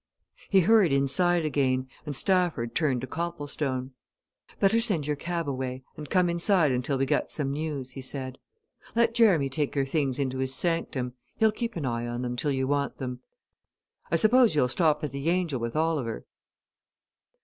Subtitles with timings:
[0.49, 3.91] He hurried inside again, and Stafford turned to Copplestone.
[4.59, 8.39] "Better send your cab away and come inside until we get some news," he said.
[8.95, 12.51] "Let Jerramy take your things into his sanctum he'll keep an eye on them till
[12.51, 13.19] you want them
[14.09, 16.25] I suppose you'll stop at the 'Angel' with Oliver.